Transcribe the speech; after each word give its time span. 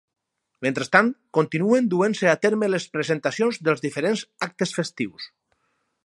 Mentrestant, 0.65 1.09
continuen 1.37 1.89
duent-se 1.91 2.31
a 2.31 2.33
terme 2.45 2.69
les 2.75 2.87
presentacions 2.95 3.59
dels 3.67 3.83
diferents 3.85 4.23
actes 4.47 4.73
festius. 4.79 5.29